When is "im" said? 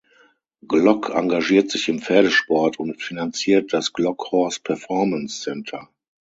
1.87-1.99